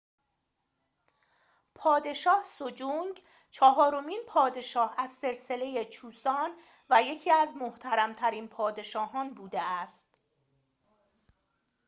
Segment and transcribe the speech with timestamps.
[1.75, 6.51] پادشاه سجونگ چهارمین پادشاه از سلسله چوسان
[6.89, 10.07] و یکی از محترم‌ترین پادشاه‌ها بوده است